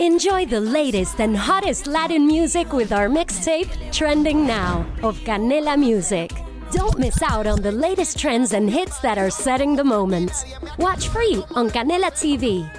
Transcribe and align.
Enjoy 0.00 0.46
the 0.46 0.60
latest 0.60 1.20
and 1.20 1.36
hottest 1.36 1.88
Latin 1.88 2.24
music 2.24 2.72
with 2.72 2.92
our 2.92 3.08
mixtape, 3.08 3.68
Trending 3.90 4.46
Now, 4.46 4.86
of 5.02 5.18
Canela 5.24 5.76
Music. 5.76 6.30
Don't 6.70 7.00
miss 7.00 7.20
out 7.20 7.48
on 7.48 7.60
the 7.62 7.72
latest 7.72 8.16
trends 8.16 8.52
and 8.52 8.70
hits 8.70 9.00
that 9.00 9.18
are 9.18 9.28
setting 9.28 9.74
the 9.74 9.82
moment. 9.82 10.30
Watch 10.78 11.08
free 11.08 11.42
on 11.56 11.68
Canela 11.68 12.12
TV. 12.12 12.70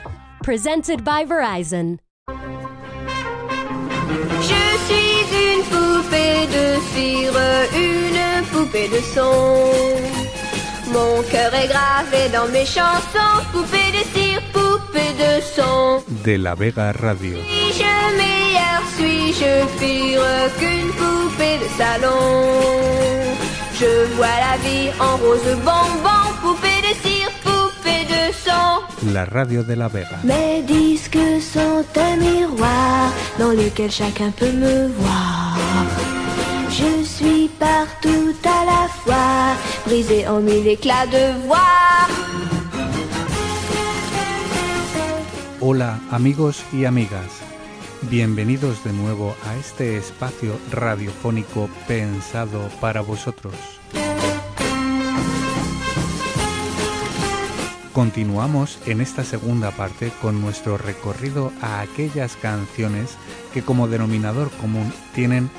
Presented 0.44 1.04
by 1.04 1.26
Verizon. 1.26 2.00
Je 4.40 4.78
suis 4.88 5.20
une 5.44 5.64
poupée 5.64 6.48
de 6.48 6.80
cire, 6.94 7.36
une 7.76 8.46
poupée 8.46 8.88
de 8.88 9.02
son. 9.14 10.20
Mon 10.94 11.22
cœur 11.24 11.54
est 11.54 11.68
gravé 11.68 12.30
dans 12.32 12.48
mes 12.48 12.66
chansons, 12.66 13.44
poupée 13.52 13.92
de 13.92 14.04
cire, 14.14 14.19
de 14.94 15.42
son. 15.56 16.04
de 16.26 16.36
La 16.38 16.56
Vega 16.56 16.92
Radio. 16.92 17.38
Suis-je 17.48 18.18
meilleur, 18.18 18.82
suis-je 18.98 19.66
pire 19.80 20.22
qu'une 20.58 20.92
poupée 21.00 21.58
de 21.64 21.70
salon 21.78 22.18
Je 23.80 24.16
vois 24.16 24.38
la 24.48 24.58
vie 24.64 24.90
en 25.00 25.18
rose 25.18 25.58
bonbon, 25.64 26.24
poupée 26.42 26.82
de 26.88 26.94
cire, 27.04 27.30
poupée 27.44 28.06
de 28.06 28.34
son. 28.34 29.12
La 29.14 29.26
radio 29.26 29.64
de 29.64 29.74
La 29.74 29.88
Vega. 29.88 30.18
Mes 30.24 30.62
disques 30.64 31.18
sont 31.42 31.84
un 31.96 32.16
miroir 32.18 33.12
dans 33.38 33.52
lequel 33.52 33.92
chacun 33.92 34.32
peut 34.32 34.52
me 34.52 34.88
voir. 34.88 35.58
Je 36.70 37.04
suis 37.04 37.50
partout 37.60 38.34
à 38.46 38.66
la 38.66 38.88
fois, 39.04 39.56
brisé 39.86 40.28
en 40.28 40.40
mille 40.40 40.68
éclats 40.68 41.08
de 41.08 41.46
voix. 41.46 42.08
Hola 45.62 46.00
amigos 46.10 46.64
y 46.72 46.86
amigas. 46.86 47.42
Bienvenidos 48.04 48.82
de 48.86 48.94
nuevo 48.94 49.36
a 49.46 49.58
este 49.58 49.98
espacio 49.98 50.58
radiofónico 50.72 51.70
pensado 51.86 52.70
para 52.80 53.02
vosotros. 53.02 53.54
Continuamos 57.92 58.80
en 58.86 59.02
esta 59.02 59.26
segunda 59.26 59.72
parte 59.72 60.14
con 60.22 60.40
nuestro 60.40 60.78
recorrido 60.78 61.52
a 61.62 61.82
aquellas 61.82 62.38
canciones 62.38 63.18
que 63.54 63.62
como 63.62 63.90
denominador 63.90 64.52
común 64.52 64.94
tienen 65.14 65.50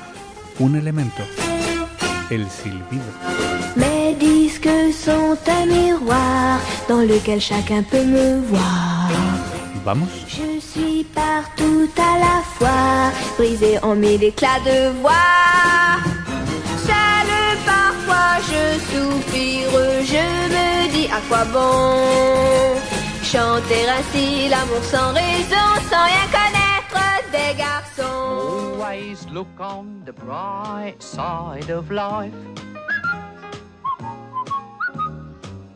un 0.57 0.77
elemento, 0.77 1.21
el 2.31 2.49
silbido. 2.49 3.05
¿Vamos? 9.83 10.09
Je 10.27 10.59
suis 10.59 11.03
partout 11.03 11.89
à 11.97 12.19
la 12.19 12.41
fois, 12.55 13.11
brisé 13.37 13.79
en 13.83 13.95
mille 13.95 14.23
éclats 14.23 14.59
de 14.65 14.89
voix. 15.01 15.97
Seul 16.87 17.29
parfois 17.65 18.33
je 18.49 18.79
soupire, 18.89 19.71
je 20.11 20.25
me 20.53 20.91
dis 20.93 21.07
à 21.07 21.19
quoi 21.27 21.45
bon 21.45 22.81
chanter 23.31 23.87
ainsi 23.87 24.49
l'amour 24.49 24.83
sans 24.83 25.13
raison, 25.13 25.67
sans 25.89 26.03
rien 26.03 26.27
connaître 26.37 27.01
des 27.31 27.57
garçons. 27.57 28.77
Always 28.77 29.25
look 29.31 29.47
on 29.59 30.03
the 30.05 30.11
bright 30.11 31.01
side 31.01 31.69
of 31.71 31.89
life. 31.89 32.33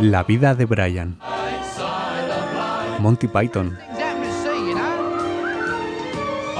La 0.00 0.22
vida 0.24 0.54
de 0.54 0.66
Brian. 0.66 1.16
Monty 3.00 3.26
Python. 3.26 3.78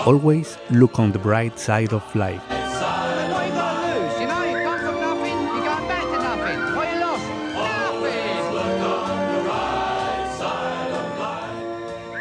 Always 0.06 0.56
look 0.70 0.98
on 0.98 1.12
the 1.12 1.18
bright 1.18 1.58
side 1.58 1.92
of 1.92 2.02
life. 2.16 2.40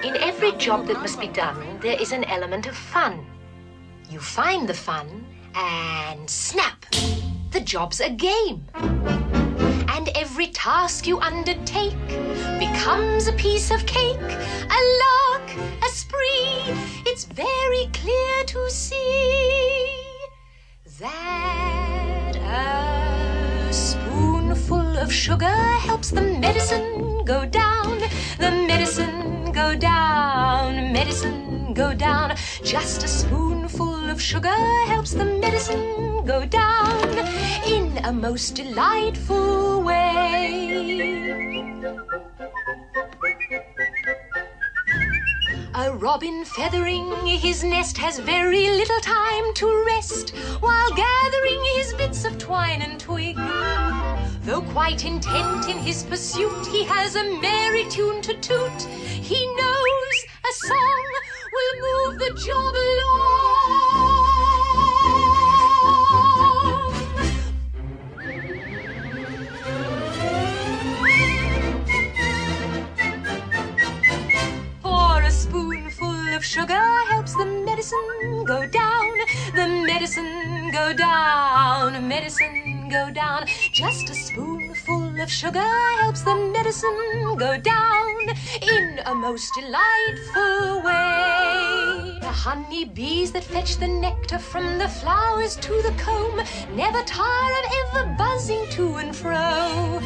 In 0.04 0.18
every 0.18 0.52
job 0.58 0.86
that 0.88 1.00
must 1.00 1.20
be 1.20 1.28
done, 1.30 1.80
there 1.80 1.96
is 2.02 2.12
an 2.12 2.26
element 2.26 2.68
of 2.68 2.76
fun. 2.76 3.26
You 4.10 4.20
find 4.20 4.68
the 4.68 4.74
fun, 4.74 5.26
and 5.56 6.30
snap! 6.30 6.86
The 7.52 7.62
job's 7.62 8.02
a 8.02 8.10
game. 8.10 8.66
And 10.06 10.16
every 10.18 10.48
task 10.48 11.08
you 11.08 11.20
undertake 11.20 12.08
becomes 12.60 13.28
a 13.28 13.34
piece 13.34 13.72
of 13.72 13.84
cake, 13.88 14.22
a 14.22 14.82
lark, 15.04 15.50
a 15.84 15.90
spree. 15.90 16.62
It's 17.08 17.26
very 17.26 17.90
clear 17.92 18.44
to 18.46 18.70
see 18.70 19.90
that 21.00 22.36
a 22.36 23.74
spoonful 23.74 24.96
of 25.00 25.12
sugar 25.12 25.58
helps 25.90 26.12
the 26.12 26.22
medicine 26.22 27.26
go 27.26 27.44
down. 27.44 27.98
The 28.38 28.52
medicine 28.52 29.52
go 29.54 29.74
down, 29.74 30.94
medicine 30.94 31.74
go 31.74 31.96
down. 31.96 32.36
Just 32.64 33.04
a 33.04 33.08
spoonful 33.08 34.08
of 34.12 34.22
sugar 34.22 34.56
helps 34.86 35.14
the 35.14 35.26
medicine 35.26 36.05
go 36.26 36.44
down 36.44 37.20
in 37.68 38.04
a 38.04 38.12
most 38.12 38.56
delightful 38.56 39.84
way. 39.84 41.06
A 45.76 45.92
robin 45.94 46.44
feathering 46.46 47.12
his 47.28 47.64
nest 47.64 47.98
has 47.98 48.18
very 48.18 48.70
little 48.72 49.00
time 49.02 49.54
to 49.54 49.84
rest 49.86 50.32
while 50.62 50.90
gathering 50.96 51.64
his 51.76 51.94
bits 51.94 52.26
of 52.26 52.40
twine 52.40 52.82
and 52.82 53.00
twig. 53.00 53.36
Though 54.42 54.64
quite 54.74 55.06
intent 55.06 55.70
in 55.70 55.78
his 55.78 56.04
pursuit, 56.04 56.66
he 56.68 56.84
has 56.86 57.16
a 57.16 57.40
merry 57.40 57.86
tune 57.90 58.24
to 58.24 58.34
toot. 58.40 58.82
He 58.82 59.46
knows 59.56 60.26
a 60.50 60.54
song 60.68 61.06
will 61.54 61.76
move 61.86 62.20
the 62.20 62.34
job 62.46 62.74
along. 62.74 64.15
Go 87.36 87.58
down 87.58 88.16
in 88.62 89.00
a 89.06 89.14
most 89.14 89.54
delightful 89.54 90.82
way. 90.84 92.18
The 92.22 92.32
honey 92.32 92.86
bees 92.86 93.32
that 93.34 93.44
fetch 93.44 93.78
the 93.78 93.88
nectar 93.88 94.40
from 94.40 94.78
the 94.78 94.88
flowers 94.88 95.58
to 95.58 95.82
the 95.82 95.94
comb 95.98 96.42
never 96.76 97.04
tire 97.04 97.66
of 97.66 97.72
ever 97.82 98.16
buzzing 98.18 98.66
to 98.72 98.96
and 98.96 99.14
fro 99.14 100.00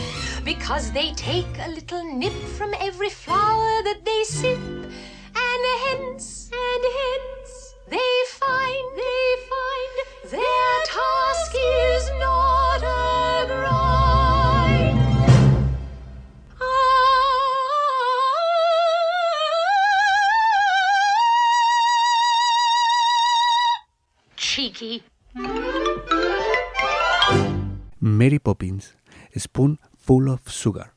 because 0.44 0.92
they 0.92 1.12
take 1.14 1.54
a 1.60 1.70
little 1.70 2.04
nip 2.04 2.34
from 2.58 2.74
every 2.80 3.10
flower 3.10 3.84
that 3.84 4.02
they 4.06 4.24
sip 4.24 4.58
and 4.58 5.64
hence 5.86 6.50
and 6.52 6.84
hence 7.00 7.76
they 7.90 8.14
find 8.28 8.98
they 8.98 9.36
find 9.54 10.32
their 10.32 10.74
task 10.86 11.29
Mary 28.00 28.40
Poppins, 28.40 28.96
Spoon 29.36 29.78
Full 29.98 30.30
of 30.30 30.50
Sugar. 30.50 30.94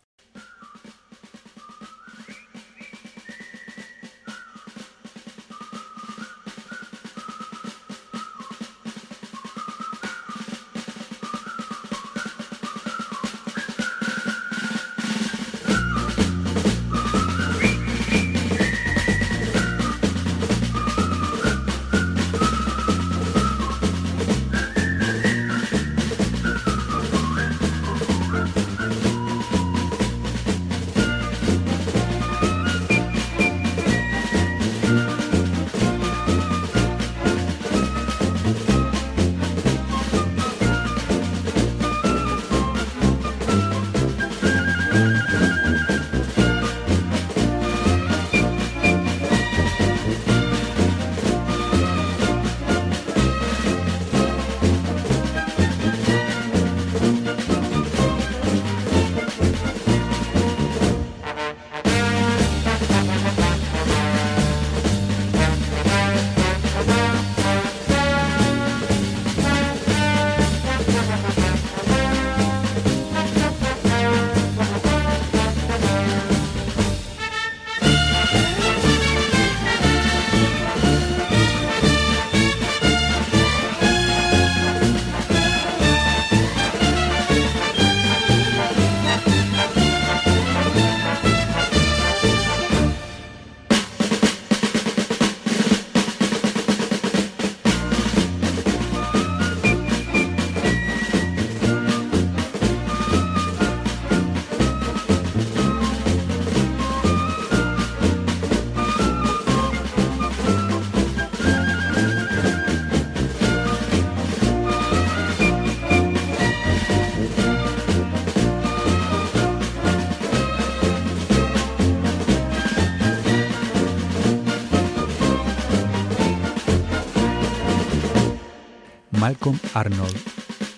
Malcolm 129.23 129.57
Arnold, 129.75 130.17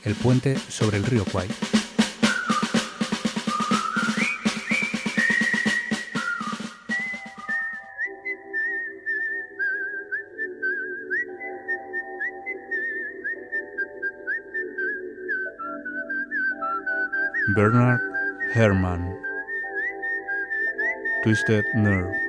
El 0.05 0.15
puente 0.17 0.59
sobre 0.59 0.99
el 0.99 1.05
río 1.07 1.25
Kwai. 1.25 1.49
Bernard 17.57 17.99
Herrmann, 18.55 19.17
Twisted 21.23 21.65
Nerve. 21.77 22.24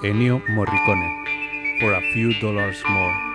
Ennio 0.00 0.40
Morricone, 0.48 1.24
For 1.80 1.92
a 1.92 2.00
Few 2.12 2.32
Dollars 2.40 2.80
More. 2.88 3.27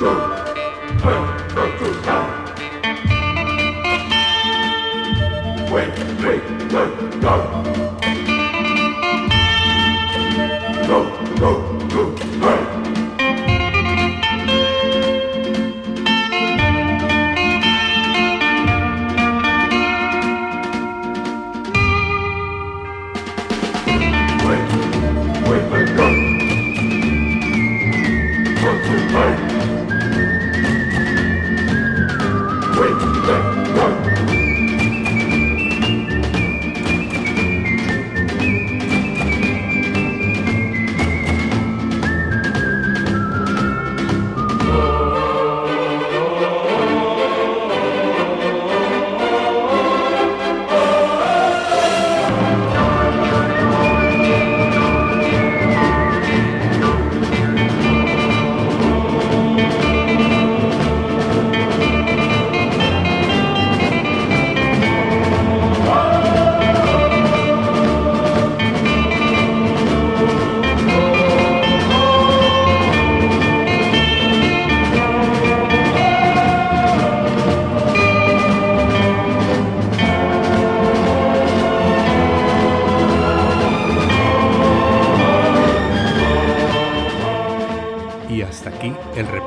Wait, 0.00 0.08
wait, 25.46 25.64
wait, 25.70 25.88
go. 25.94 26.06
Go 28.60 28.70
wait, 28.88 29.12
wait. 29.12 29.49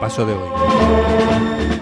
De 0.03 0.33
hoy. 0.33 0.49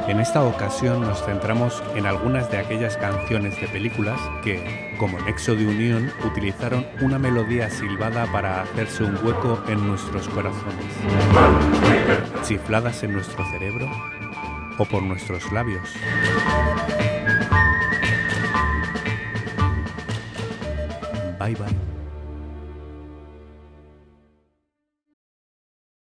En 0.07 0.19
esta 0.19 0.43
ocasión 0.43 1.01
nos 1.01 1.25
centramos 1.25 1.81
en 1.95 2.05
algunas 2.05 2.51
de 2.51 2.59
aquellas 2.59 2.95
canciones 2.95 3.59
de 3.59 3.67
películas 3.67 4.19
que, 4.43 4.93
como 4.99 5.19
nexo 5.21 5.55
de 5.55 5.65
unión, 5.65 6.11
utilizaron 6.23 6.85
una 7.01 7.17
melodía 7.17 7.71
silbada 7.71 8.31
para 8.31 8.61
hacerse 8.61 9.03
un 9.03 9.17
hueco 9.25 9.63
en 9.67 9.87
nuestros 9.87 10.29
corazones, 10.29 10.85
chifladas 12.43 13.01
en 13.01 13.13
nuestro 13.13 13.43
cerebro 13.49 13.89
o 14.77 14.85
por 14.85 15.01
nuestros 15.01 15.51
labios. 15.51 15.89
Bye 21.39 21.55
bye. 21.55 21.90